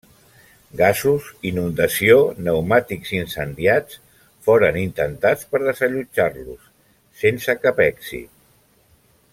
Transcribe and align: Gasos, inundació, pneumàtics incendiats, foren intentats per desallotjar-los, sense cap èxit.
Gasos, 0.77 1.25
inundació, 1.49 2.15
pneumàtics 2.39 3.11
incendiats, 3.17 3.99
foren 4.47 4.81
intentats 4.85 5.47
per 5.53 5.63
desallotjar-los, 5.67 6.65
sense 7.25 7.59
cap 7.67 7.85
èxit. 7.91 8.35